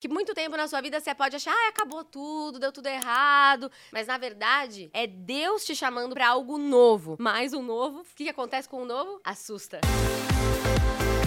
[0.00, 3.70] Que muito tempo na sua vida você pode achar, ah, acabou tudo, deu tudo errado.
[3.92, 7.16] Mas na verdade, é Deus te chamando para algo novo.
[7.20, 8.00] Mais um novo.
[8.00, 9.20] O que, acontece com o novo?
[9.22, 9.78] Assusta.
[9.84, 11.19] A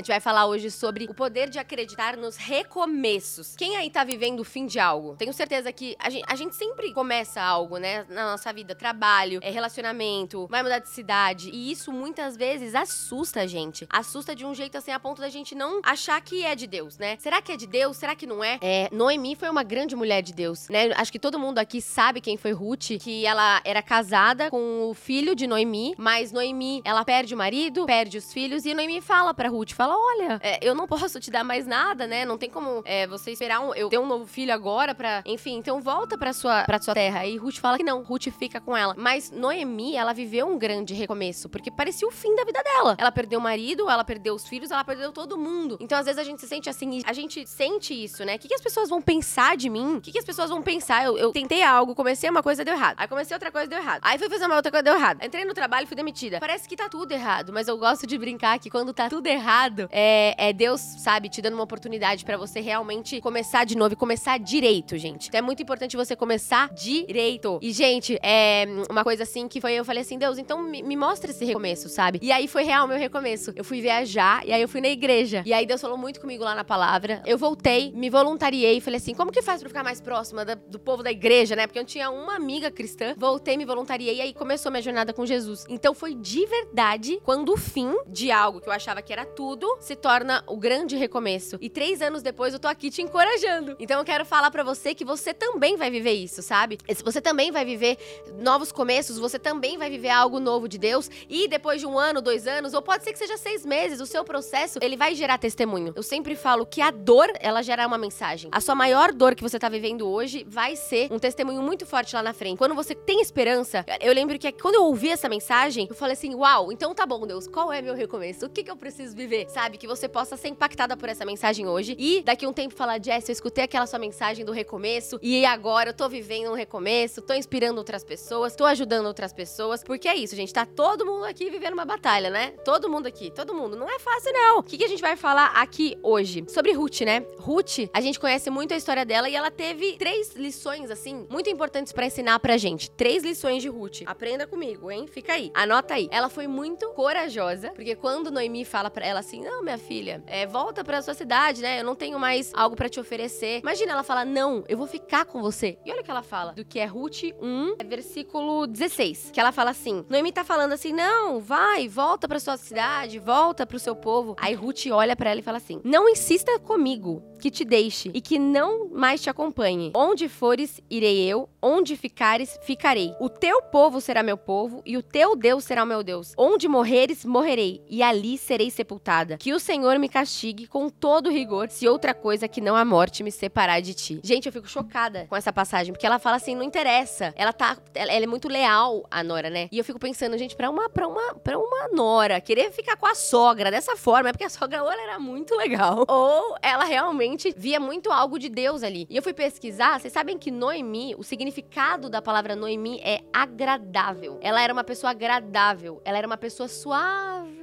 [0.00, 3.54] gente vai falar hoje sobre o poder de acreditar nos recomeços.
[3.56, 5.14] Quem aí tá vivendo o fim de algo?
[5.16, 8.04] Tenho certeza que a gente, a gente sempre começa algo, né?
[8.08, 11.50] Na nossa vida, trabalho, é relacionamento, vai mudar de cidade.
[11.50, 13.86] E isso muitas vezes assusta a gente.
[13.90, 16.98] Assusta de um jeito assim a ponto da gente não achar que é de Deus,
[16.98, 17.16] né?
[17.18, 17.96] Será que é de Deus?
[17.96, 18.58] Será que não é?
[18.60, 20.90] É, Noemi foi uma grande mulher de Deus, né?
[20.96, 24.94] Acho que todo mundo aqui sabe quem foi Ruth, que ela era casada com o
[24.94, 29.34] filho de Noemi, mas Noemi, ela perde o marido, perde os filhos e Noemi fala
[29.34, 32.24] para Ruth, fala fala: olha, é, eu não posso te dar mais nada, né?
[32.24, 35.22] Não tem como é, você esperar um, eu ter um novo filho agora pra.
[35.26, 37.26] Enfim, então volta pra sua, pra sua terra.
[37.26, 38.94] E Ruth fala que não, Ruth fica com ela.
[38.96, 42.96] Mas Noemi, ela viveu um grande recomeço, porque parecia o fim da vida dela.
[42.98, 45.76] Ela perdeu o marido, ela perdeu os filhos, ela perdeu todo mundo.
[45.80, 48.36] Então, às vezes, a gente se sente assim, a gente sente isso, né?
[48.36, 49.96] O que, que as pessoas vão pensar de mim?
[49.96, 51.04] O que, que as pessoas vão pensar?
[51.04, 52.96] Eu, eu tentei algo, comecei uma coisa, deu errado.
[52.98, 54.00] Aí comecei outra coisa, deu errado.
[54.02, 55.24] Aí fui fazer uma outra coisa, deu errado.
[55.24, 56.38] Entrei no trabalho, fui demitida.
[56.40, 59.79] Parece que tá tudo errado, mas eu gosto de brincar que quando tá tudo errado,
[59.90, 63.96] é, é Deus, sabe, te dando uma oportunidade para você realmente começar de novo e
[63.96, 65.28] começar direito, gente.
[65.28, 67.58] Então é muito importante você começar direito.
[67.62, 70.96] E, gente, é uma coisa assim que foi, eu falei assim, Deus, então me, me
[70.96, 72.18] mostra esse recomeço, sabe?
[72.22, 73.52] E aí foi real meu recomeço.
[73.56, 75.42] Eu fui viajar e aí eu fui na igreja.
[75.46, 77.22] E aí Deus falou muito comigo lá na palavra.
[77.26, 80.54] Eu voltei, me voluntariei e falei assim, como que faz pra ficar mais próxima da,
[80.54, 81.66] do povo da igreja, né?
[81.66, 83.14] Porque eu tinha uma amiga cristã.
[83.16, 85.64] Voltei, me voluntariei e aí começou minha jornada com Jesus.
[85.68, 89.59] Então foi de verdade quando o fim de algo que eu achava que era tudo
[89.80, 91.56] se torna torna o grande recomeço.
[91.60, 93.76] E três anos depois eu tô aqui te encorajando.
[93.78, 96.78] Então eu quero falar para você que você também vai viver isso, sabe?
[97.04, 97.96] Você também vai viver
[98.40, 101.10] novos começos, você também vai viver algo novo de Deus.
[101.28, 104.06] E depois de um ano, dois anos, ou pode ser que seja seis meses, o
[104.06, 105.92] seu processo, ele vai gerar testemunho.
[105.96, 108.50] Eu sempre falo que a dor, ela gera uma mensagem.
[108.52, 112.14] A sua maior dor que você tá vivendo hoje vai ser um testemunho muito forte
[112.14, 112.58] lá na frente.
[112.58, 116.34] Quando você tem esperança, eu lembro que quando eu ouvi essa mensagem, eu falei assim:
[116.34, 118.46] uau, então tá bom, Deus, qual é meu recomeço?
[118.46, 119.46] O que, que eu preciso viver?
[119.52, 119.78] Sabe?
[119.78, 123.28] Que você possa ser impactada por essa mensagem hoje e daqui um tempo falar, Jess,
[123.28, 127.34] eu escutei aquela sua mensagem do recomeço e agora eu tô vivendo um recomeço, tô
[127.34, 131.50] inspirando outras pessoas, tô ajudando outras pessoas, porque é isso, gente, tá todo mundo aqui
[131.50, 132.52] vivendo uma batalha, né?
[132.64, 133.76] Todo mundo aqui, todo mundo.
[133.76, 134.58] Não é fácil, não.
[134.58, 136.44] O que, que a gente vai falar aqui hoje?
[136.48, 137.26] Sobre Ruth, né?
[137.38, 141.50] Ruth, a gente conhece muito a história dela e ela teve três lições, assim, muito
[141.50, 142.90] importantes para ensinar pra gente.
[142.90, 144.02] Três lições de Ruth.
[144.06, 145.06] Aprenda comigo, hein?
[145.06, 145.50] Fica aí.
[145.54, 146.08] Anota aí.
[146.12, 150.46] Ela foi muito corajosa, porque quando Noemi fala para ela assim: Não, minha filha, é,
[150.46, 151.80] volta pra sua cidade, né?
[151.80, 153.60] Eu não tenho mais algo para te oferecer.
[153.60, 155.78] Imagina, ela fala, não, eu vou ficar com você.
[155.84, 159.40] E olha o que ela fala, do que é Ruth 1, é versículo 16, que
[159.40, 163.78] ela fala assim, Noemi tá falando assim, não, vai, volta pra sua cidade, volta pro
[163.78, 164.36] seu povo.
[164.38, 168.20] Aí Ruth olha para ela e fala assim, não insista comigo, que te deixe e
[168.20, 169.92] que não mais te acompanhe.
[169.94, 173.14] Onde fores, irei eu, onde ficares, ficarei.
[173.18, 176.34] O teu povo será meu povo e o teu Deus será o meu Deus.
[176.36, 179.29] Onde morreres, morrerei e ali serei sepultada.
[179.36, 183.22] Que o Senhor me castigue com todo rigor se outra coisa que não a morte
[183.22, 184.20] me separar de ti.
[184.22, 187.32] Gente, eu fico chocada com essa passagem, porque ela fala assim, não interessa.
[187.36, 189.68] Ela tá, ela, ela é muito leal a Nora, né?
[189.70, 193.06] E eu fico pensando, gente, para uma para uma para uma Nora querer ficar com
[193.06, 196.84] a sogra dessa forma, é porque a sogra ou ela era muito legal, ou ela
[196.84, 199.06] realmente via muito algo de Deus ali.
[199.08, 204.38] E eu fui pesquisar, vocês sabem que Noemi, o significado da palavra Noemi é agradável.
[204.42, 207.59] Ela era uma pessoa agradável, ela era uma pessoa suave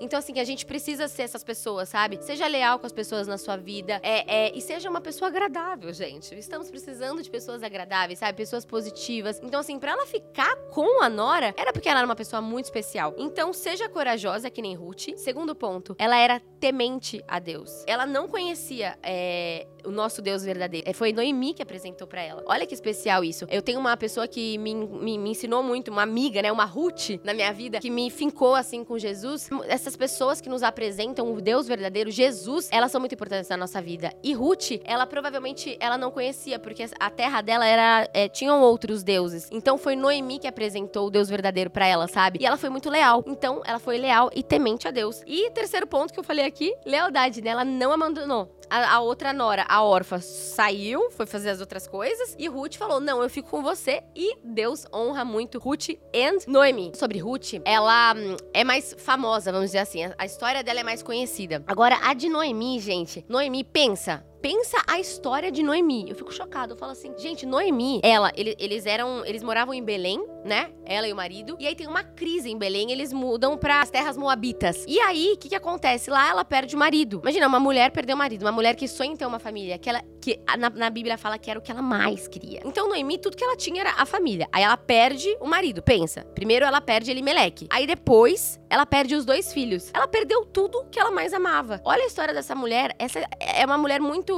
[0.00, 2.18] então, assim, a gente precisa ser essas pessoas, sabe?
[2.22, 5.92] Seja leal com as pessoas na sua vida é, é, e seja uma pessoa agradável,
[5.92, 6.34] gente.
[6.38, 8.36] Estamos precisando de pessoas agradáveis, sabe?
[8.36, 9.38] Pessoas positivas.
[9.42, 12.64] Então, assim, pra ela ficar com a Nora, era porque ela era uma pessoa muito
[12.64, 13.14] especial.
[13.18, 15.16] Então, seja corajosa, que nem Ruth.
[15.16, 17.84] Segundo ponto, ela era temente a Deus.
[17.86, 20.88] Ela não conhecia é, o nosso Deus verdadeiro.
[20.88, 22.42] É, foi Noemi que apresentou para ela.
[22.46, 23.46] Olha que especial isso.
[23.50, 26.50] Eu tenho uma pessoa que me, me, me, ensinou muito, uma amiga, né?
[26.50, 29.48] Uma Ruth na minha vida, que me fincou assim com Jesus.
[29.66, 33.80] Essas pessoas que nos apresentam o Deus verdadeiro, Jesus, elas são muito importantes na nossa
[33.80, 34.12] vida.
[34.22, 38.08] E Ruth, ela provavelmente ela não conhecia, porque a terra dela era.
[38.12, 39.48] É, tinham outros deuses.
[39.50, 42.38] Então foi Noemi que apresentou o Deus verdadeiro para ela, sabe?
[42.40, 43.24] E ela foi muito leal.
[43.26, 45.22] Então ela foi leal e temente a Deus.
[45.26, 47.50] E terceiro ponto que eu falei aqui, lealdade, né?
[47.50, 52.36] Ela não abandonou a, a outra nora, a órfã, saiu, foi fazer as outras coisas.
[52.38, 54.02] E Ruth falou: Não, eu fico com você.
[54.14, 56.92] E Deus honra muito Ruth and Noemi.
[56.94, 60.04] Sobre Ruth, ela hum, é mais famosa, vamos dizer assim.
[60.04, 61.62] A, a história dela é mais conhecida.
[61.66, 63.24] Agora, a de Noemi, gente.
[63.28, 66.06] Noemi, pensa, pensa a história de Noemi.
[66.08, 66.74] Eu fico chocado.
[66.74, 69.24] Eu falo assim, gente, Noemi, ela, ele, eles eram.
[69.24, 70.70] Eles moravam em Belém, né?
[70.84, 71.56] Ela e o marido.
[71.58, 74.84] E aí tem uma crise em Belém, eles mudam para as terras moabitas.
[74.86, 76.10] E aí, o que, que acontece?
[76.10, 77.20] Lá ela perde o marido.
[77.22, 79.88] Imagina, uma mulher perdeu o marido, uma mulher que sonha em ter uma família, que,
[79.88, 82.60] ela, que na, na Bíblia fala que era o que ela mais queria.
[82.64, 84.48] Então, Noemi, tudo que ela tinha era a família.
[84.52, 86.24] Aí ela perde o marido, pensa.
[86.34, 87.66] Primeiro ela perde Elimeleque.
[87.70, 89.90] Aí depois ela perde os dois filhos.
[89.92, 91.80] Ela perdeu tudo que ela mais amava.
[91.84, 92.94] Olha a história dessa mulher.
[92.98, 94.30] Essa é uma mulher muito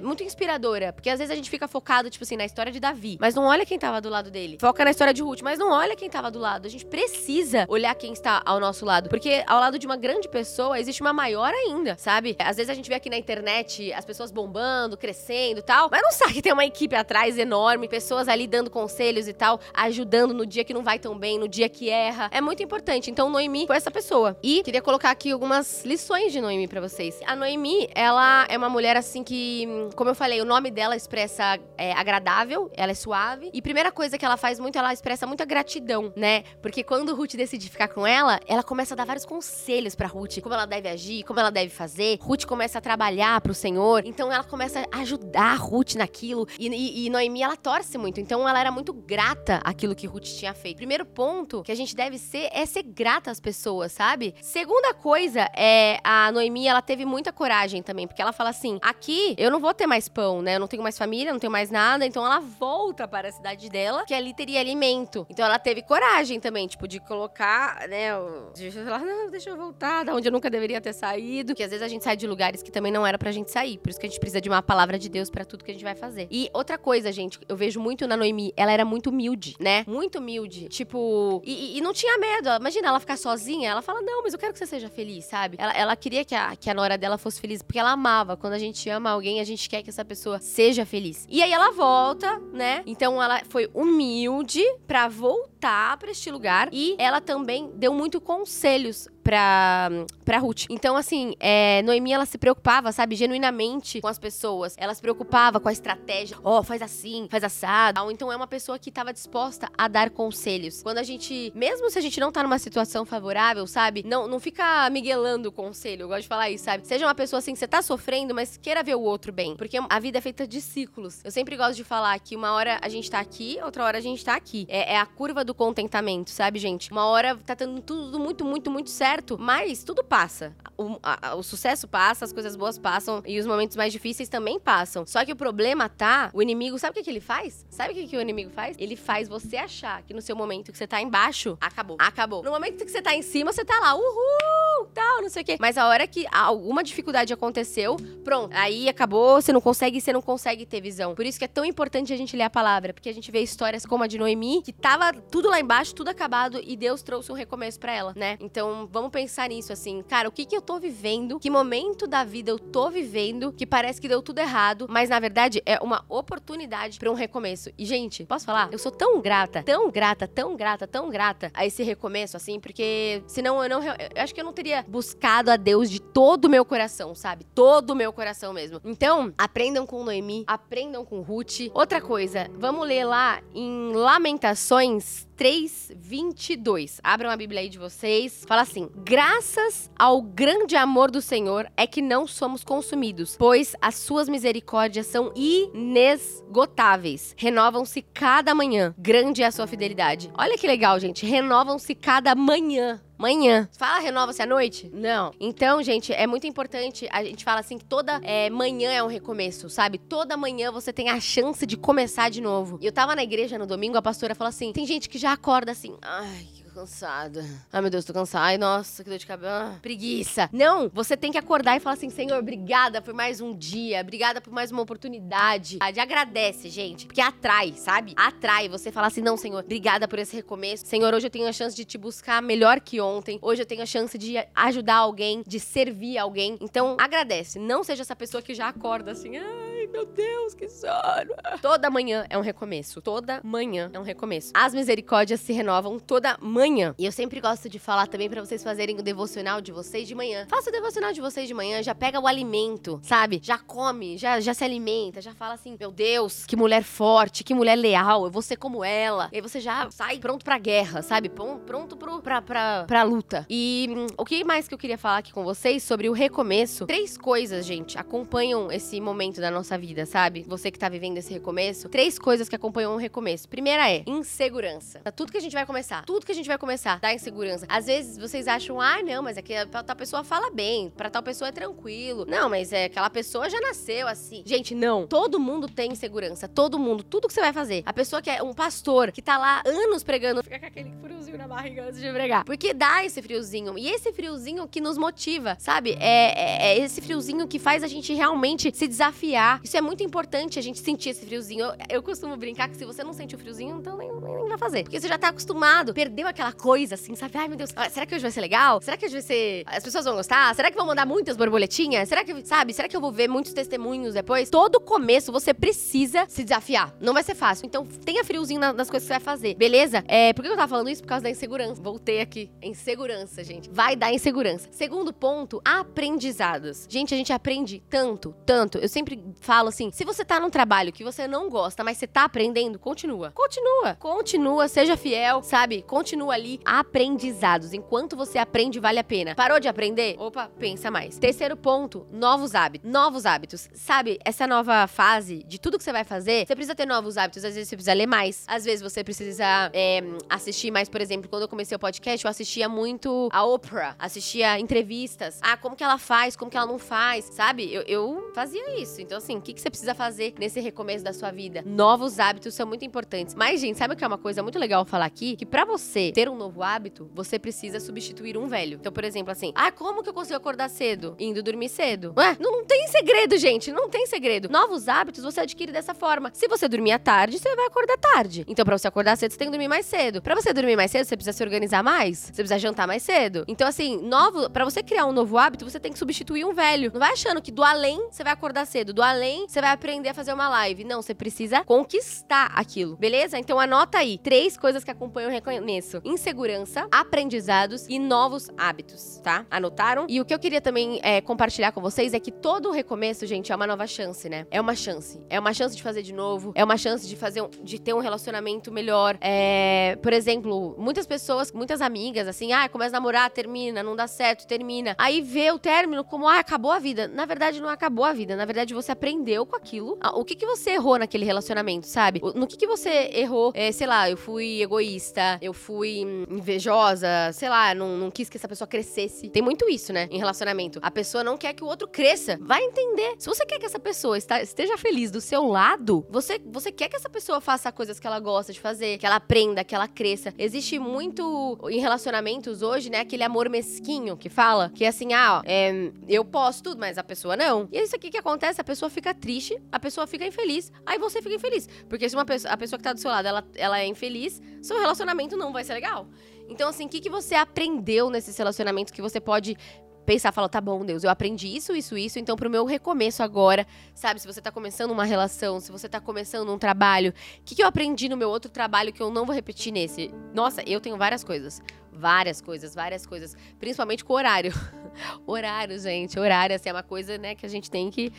[0.00, 3.18] muito inspiradora, porque às vezes a gente fica focado tipo assim na história de Davi,
[3.20, 4.56] mas não olha quem tava do lado dele.
[4.60, 6.66] Foca na história de Ruth, mas não olha quem tava do lado.
[6.66, 10.28] A gente precisa olhar quem está ao nosso lado, porque ao lado de uma grande
[10.28, 12.36] pessoa existe uma maior ainda, sabe?
[12.38, 16.12] Às vezes a gente vê aqui na internet as pessoas bombando, crescendo, tal, mas não
[16.12, 20.46] sabe que tem uma equipe atrás enorme, pessoas ali dando conselhos e tal, ajudando no
[20.46, 22.30] dia que não vai tão bem, no dia que erra.
[22.32, 23.10] É muito importante.
[23.10, 24.36] Então Noemi foi essa pessoa.
[24.40, 27.18] E queria colocar aqui algumas lições de Noemi para vocês.
[27.26, 29.66] A Noemi, ela é uma mulher assim que,
[29.96, 33.50] como eu falei, o nome dela expressa é, agradável, ela é suave.
[33.52, 36.44] E primeira coisa que ela faz muito, ela expressa muita gratidão, né?
[36.62, 40.40] Porque quando Ruth decide ficar com ela, ela começa a dar vários conselhos para Ruth,
[40.40, 42.18] como ela deve agir, como ela deve fazer.
[42.20, 46.46] Ruth começa a trabalhar pro Senhor, então ela começa a ajudar Ruth naquilo.
[46.60, 50.26] E, e, e Noemi, ela torce muito, então ela era muito grata àquilo que Ruth
[50.26, 50.76] tinha feito.
[50.76, 54.34] Primeiro ponto que a gente deve ser é ser grata às pessoas, sabe?
[54.40, 59.34] Segunda coisa é a Noemi, ela teve muita coragem também, porque ela fala assim: aqui
[59.38, 60.56] eu não vou ter mais pão, né?
[60.56, 62.04] Eu não tenho mais família, não tenho mais nada.
[62.06, 65.26] Então ela volta para a cidade dela, que ali teria alimento.
[65.30, 68.10] Então ela teve coragem também, tipo, de colocar, né?
[68.54, 71.54] De falar, não, deixa eu voltar, da onde eu nunca deveria ter saído.
[71.54, 73.78] Que às vezes a gente sai de lugares que também não era pra gente sair.
[73.78, 75.74] Por isso que a gente precisa de uma palavra de Deus para tudo que a
[75.74, 76.28] gente vai fazer.
[76.30, 79.84] E outra coisa, gente, eu vejo muito na Noemi, ela era muito humilde, né?
[79.86, 80.68] Muito humilde.
[80.68, 82.50] Tipo, e, e não tinha medo.
[82.60, 83.53] Imagina ela ficar sozinha.
[83.62, 85.56] Ela fala, não, mas eu quero que você seja feliz, sabe?
[85.60, 88.36] Ela, ela queria que a, que a nora dela fosse feliz, porque ela amava.
[88.36, 91.26] Quando a gente ama alguém, a gente quer que essa pessoa seja feliz.
[91.28, 92.82] E aí ela volta, né?
[92.86, 99.08] Então ela foi humilde para voltar para este lugar e ela também deu muito conselhos
[99.24, 99.88] pra,
[100.24, 100.66] pra Ruth.
[100.68, 104.76] Então, assim, é, Noemi, ela se preocupava, sabe, genuinamente com as pessoas.
[104.78, 106.36] Ela se preocupava com a estratégia.
[106.44, 108.10] Ó, oh, faz assim, faz assado.
[108.10, 110.82] Então, é uma pessoa que tava disposta a dar conselhos.
[110.82, 114.38] Quando a gente, mesmo se a gente não tá numa situação favorável, sabe, não, não
[114.38, 116.02] fica miguelando o conselho.
[116.02, 116.86] Eu gosto de falar isso, sabe?
[116.86, 119.56] Seja uma pessoa assim, que você tá sofrendo, mas queira ver o outro bem.
[119.56, 121.22] Porque a vida é feita de ciclos.
[121.24, 124.02] Eu sempre gosto de falar que uma hora a gente tá aqui, outra hora a
[124.02, 124.66] gente tá aqui.
[124.68, 126.90] É, é a curva do contentamento, sabe, gente?
[126.90, 130.54] Uma hora tá dando tudo muito, muito, muito certo certo, mas tudo passa.
[130.76, 134.58] O, a, o, sucesso passa, as coisas boas passam e os momentos mais difíceis também
[134.58, 135.06] passam.
[135.06, 137.64] Só que o problema tá, o inimigo, sabe o que, que ele faz?
[137.70, 138.76] Sabe o que, que o inimigo faz?
[138.78, 141.96] Ele faz você achar que no seu momento que você tá embaixo, acabou.
[142.00, 142.42] Acabou.
[142.42, 145.44] No momento que você tá em cima, você tá lá, uhul, tal, não sei o
[145.44, 145.56] quê.
[145.60, 148.52] Mas a hora que alguma dificuldade aconteceu, pronto.
[148.54, 151.14] Aí acabou, você não consegue, você não consegue ter visão.
[151.14, 153.40] Por isso que é tão importante a gente ler a palavra, porque a gente vê
[153.40, 157.30] histórias como a de Noemi, que tava tudo lá embaixo, tudo acabado e Deus trouxe
[157.30, 158.36] um recomeço para ela, né?
[158.40, 161.38] Então, vamos pensar nisso, assim, cara, o que que eu tô vivendo?
[161.38, 165.18] Que momento da vida eu tô vivendo que parece que deu tudo errado, mas na
[165.18, 167.70] verdade é uma oportunidade para um recomeço.
[167.76, 168.68] E, gente, posso falar?
[168.72, 173.22] Eu sou tão grata, tão grata, tão grata, tão grata a esse recomeço, assim, porque
[173.26, 173.82] senão eu não.
[173.82, 177.44] Eu acho que eu não teria buscado a Deus de todo o meu coração, sabe?
[177.54, 178.80] Todo o meu coração mesmo.
[178.84, 181.70] Então, aprendam com Noemi, aprendam com Ruth.
[181.72, 187.00] Outra coisa, vamos ler lá em Lamentações 3:22.
[187.02, 188.44] Abram a Bíblia aí de vocês.
[188.46, 193.96] Fala assim: Graças ao grande amor do Senhor é que não somos consumidos, pois as
[193.96, 197.34] suas misericórdias são inesgotáveis.
[197.36, 198.94] Renovam-se cada manhã.
[198.96, 200.30] Grande é a sua fidelidade.
[200.38, 201.26] Olha que legal, gente.
[201.26, 203.68] Renovam-se cada manhã manhã.
[203.78, 204.90] Fala, renova-se à noite?
[204.92, 205.32] Não.
[205.40, 207.08] Então, gente, é muito importante.
[207.10, 209.98] A gente fala assim que toda é, manhã é um recomeço, sabe?
[209.98, 212.76] Toda manhã você tem a chance de começar de novo.
[212.82, 215.32] E eu tava na igreja no domingo, a pastora falou assim: tem gente que já
[215.32, 217.44] acorda assim, ai, cansada.
[217.72, 218.46] Ai, meu Deus, tô cansada.
[218.46, 219.52] Ai, nossa, que dor de cabelo.
[219.52, 220.50] Ah, preguiça.
[220.52, 224.00] Não, você tem que acordar e falar assim: Senhor, obrigada por mais um dia.
[224.00, 225.78] Obrigada por mais uma oportunidade.
[225.80, 227.06] Agradece, gente.
[227.06, 228.12] Porque atrai, sabe?
[228.16, 228.68] Atrai.
[228.68, 230.84] Você fala assim: Não, Senhor, obrigada por esse recomeço.
[230.86, 233.38] Senhor, hoje eu tenho a chance de te buscar melhor que ontem.
[233.40, 236.58] Hoje eu tenho a chance de ajudar alguém, de servir alguém.
[236.60, 237.58] Então, agradece.
[237.58, 241.30] Não seja essa pessoa que já acorda assim: Ai, meu Deus, que sono.
[241.62, 243.00] Toda manhã é um recomeço.
[243.00, 244.50] Toda manhã é um recomeço.
[244.52, 246.96] As misericórdias se renovam toda manhã.
[246.98, 250.14] E eu sempre gosto de falar também para vocês fazerem o devocional de vocês de
[250.14, 250.48] manhã.
[250.50, 253.38] Faça o devocional de vocês de manhã, já pega o alimento, sabe?
[253.40, 257.54] Já come, já, já se alimenta, já fala assim: meu Deus, que mulher forte, que
[257.54, 259.28] mulher leal, eu vou ser como ela.
[259.30, 261.28] E aí você já sai pronto pra guerra, sabe?
[261.28, 263.46] Pronto pro, pra, pra, pra luta.
[263.48, 266.84] E hum, o que mais que eu queria falar aqui com vocês sobre o recomeço?
[266.84, 270.44] Três coisas, gente, acompanham esse momento da nossa vida, sabe?
[270.48, 271.88] Você que tá vivendo esse recomeço.
[271.88, 273.48] Três coisas que acompanham o recomeço.
[273.48, 275.00] Primeira é insegurança.
[275.00, 277.66] Tá tudo que a gente vai começar, tudo que a gente vai começar dá insegurança.
[277.68, 281.22] Às vezes vocês acham, ah, não, mas é que tal pessoa fala bem, pra tal
[281.22, 282.24] pessoa é tranquilo.
[282.28, 284.42] Não, mas é aquela pessoa já nasceu assim.
[284.46, 285.06] Gente, não.
[285.06, 286.48] Todo mundo tem insegurança.
[286.48, 287.02] Todo mundo.
[287.02, 287.82] Tudo que você vai fazer.
[287.84, 291.38] A pessoa que é um pastor, que tá lá anos pregando, fica com aquele friozinho
[291.38, 292.44] na barriga antes de pregar.
[292.44, 293.78] Porque dá esse friozinho.
[293.78, 295.96] E esse friozinho que nos motiva, sabe?
[296.00, 299.60] É, é, é esse friozinho que faz a gente realmente se desafiar.
[299.76, 301.64] É muito importante a gente sentir esse friozinho.
[301.64, 304.58] Eu, eu costumo brincar que se você não sente o friozinho, então nem, nem vai
[304.58, 304.82] fazer.
[304.84, 307.36] Porque você já tá acostumado, perdeu aquela coisa assim, sabe?
[307.36, 308.80] Ai, meu Deus, ah, será que hoje vai ser legal?
[308.80, 309.64] Será que hoje vai ser.
[309.66, 310.54] As pessoas vão gostar?
[310.54, 312.08] Será que vão mandar muitas borboletinhas?
[312.08, 312.72] Será que, sabe?
[312.72, 314.50] Será que eu vou ver muitos testemunhos depois?
[314.50, 316.94] Todo começo você precisa se desafiar.
[317.00, 317.66] Não vai ser fácil.
[317.66, 320.04] Então tenha friozinho nas coisas que você vai fazer, beleza?
[320.06, 321.02] É, por que eu tava falando isso?
[321.02, 321.80] Por causa da insegurança.
[321.82, 322.50] Voltei aqui.
[322.62, 323.70] Insegurança, gente.
[323.70, 324.68] Vai dar insegurança.
[324.70, 326.86] Segundo ponto, aprendizados.
[326.88, 328.78] Gente, a gente aprende tanto, tanto.
[328.78, 332.06] Eu sempre falo assim: se você tá num trabalho que você não gosta, mas você
[332.06, 333.32] tá aprendendo, continua.
[333.32, 333.94] Continua.
[333.98, 335.82] Continua, seja fiel, sabe?
[335.82, 336.60] Continua ali.
[336.64, 337.72] Aprendizados.
[337.72, 339.34] Enquanto você aprende, vale a pena.
[339.34, 340.16] Parou de aprender?
[340.18, 341.18] Opa, pensa mais.
[341.18, 342.90] Terceiro ponto, novos hábitos.
[342.90, 343.68] Novos hábitos.
[343.74, 347.44] Sabe, essa nova fase de tudo que você vai fazer, você precisa ter novos hábitos.
[347.44, 348.44] Às vezes você precisa ler mais.
[348.46, 352.30] Às vezes você precisa é, assistir mais, por exemplo, quando eu comecei o podcast, eu
[352.30, 355.38] assistia muito a Oprah, assistia entrevistas.
[355.42, 357.72] Ah, como que ela faz, como que ela não faz, sabe?
[357.72, 359.00] Eu, eu fazia isso.
[359.00, 361.62] Então, assim, que, que você precisa fazer nesse recomeço da sua vida?
[361.64, 363.34] Novos hábitos são muito importantes.
[363.34, 365.36] Mas, gente, sabe o que é uma coisa muito legal falar aqui?
[365.36, 368.78] Que para você ter um novo hábito, você precisa substituir um velho.
[368.80, 371.14] Então, por exemplo, assim, ah, como que eu consigo acordar cedo?
[371.18, 372.14] Indo dormir cedo.
[372.16, 373.70] Ué, não, não tem segredo, gente.
[373.70, 374.48] Não tem segredo.
[374.48, 376.30] Novos hábitos você adquire dessa forma.
[376.32, 378.44] Se você dormir à tarde, você vai acordar tarde.
[378.48, 380.22] Então, pra você acordar cedo, você tem que dormir mais cedo.
[380.22, 382.18] Pra você dormir mais cedo, você precisa se organizar mais.
[382.18, 383.44] Você precisa jantar mais cedo.
[383.46, 386.90] Então, assim, novo, para você criar um novo hábito, você tem que substituir um velho.
[386.92, 390.08] Não vai achando que do além você vai acordar cedo, do além você vai aprender
[390.08, 390.84] a fazer uma live.
[390.84, 393.38] Não, você precisa conquistar aquilo, beleza?
[393.38, 399.44] Então anota aí três coisas que acompanham o recomeço: insegurança, aprendizados e novos hábitos, tá?
[399.50, 400.06] Anotaram?
[400.08, 403.52] E o que eu queria também é, compartilhar com vocês é que todo recomeço, gente,
[403.52, 404.46] é uma nova chance, né?
[404.50, 405.20] É uma chance.
[405.28, 407.94] É uma chance de fazer de novo, é uma chance de fazer um, de ter
[407.94, 409.18] um relacionamento melhor.
[409.20, 414.06] É, por exemplo, muitas pessoas, muitas amigas, assim, ah, começa a namorar, termina, não dá
[414.06, 414.94] certo, termina.
[414.98, 417.08] Aí vê o término como, ah, acabou a vida.
[417.08, 418.36] Na verdade, não acabou a vida.
[418.36, 419.96] Na verdade, você aprendeu com aquilo.
[420.00, 422.20] Ah, o que, que você errou naquele relacionamento, sabe?
[422.34, 423.52] No que, que você errou?
[423.54, 428.28] É, sei lá, eu fui egoísta, eu fui hum, invejosa, sei lá, não, não quis
[428.28, 429.28] que essa pessoa crescesse.
[429.28, 430.08] Tem muito isso, né?
[430.10, 430.78] Em relacionamento.
[430.82, 432.38] A pessoa não quer que o outro cresça.
[432.40, 433.14] Vai entender.
[433.18, 436.96] Se você quer que essa pessoa esteja feliz do seu lado, você, você quer que
[436.96, 440.32] essa pessoa faça coisas que ela gosta de fazer, que ela aprenda, que ela cresça.
[440.38, 443.00] Existe muito em relacionamentos hoje, né?
[443.00, 446.98] Aquele amor mesquinho que fala, que é assim, ah, ó, é, eu posso tudo, mas
[446.98, 447.68] a pessoa não.
[447.70, 451.22] E é isso aqui que acontece, a pessoa triste, a pessoa fica infeliz, aí você
[451.22, 451.68] fica infeliz.
[451.88, 454.40] Porque se uma pessoa, a pessoa que tá do seu lado, ela, ela é infeliz,
[454.62, 456.08] seu relacionamento não vai ser legal.
[456.48, 459.56] Então, assim, o que, que você aprendeu nesses relacionamentos que você pode
[460.04, 463.66] pensar, falar, tá bom, Deus, eu aprendi isso, isso, isso, então pro meu recomeço agora,
[463.94, 467.54] sabe, se você tá começando uma relação, se você tá começando um trabalho, o que,
[467.54, 470.10] que eu aprendi no meu outro trabalho que eu não vou repetir nesse?
[470.34, 471.62] Nossa, eu tenho várias coisas.
[471.94, 473.36] Várias coisas, várias coisas.
[473.58, 474.52] Principalmente com horário.
[475.26, 476.18] horário, gente.
[476.18, 478.12] Horário, assim, é uma coisa, né, que a gente tem que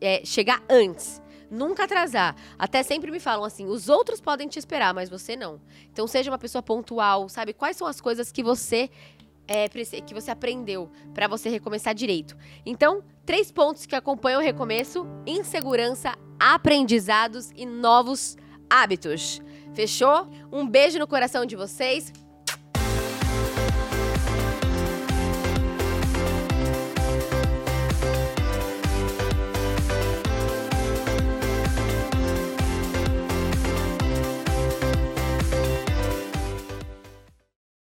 [0.00, 2.36] é, chegar antes nunca atrasar.
[2.56, 5.60] Até sempre me falam assim: os outros podem te esperar, mas você não.
[5.92, 7.52] Então seja uma pessoa pontual, sabe?
[7.52, 8.88] Quais são as coisas que você
[9.50, 12.36] é, que você aprendeu para você recomeçar direito.
[12.64, 18.36] Então, três pontos que acompanham o recomeço: insegurança, aprendizados e novos
[18.70, 19.42] hábitos.
[19.74, 20.28] Fechou?
[20.52, 22.12] Um beijo no coração de vocês.